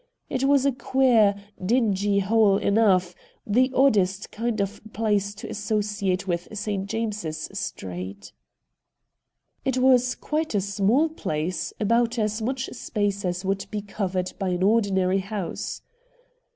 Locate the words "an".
14.49-14.63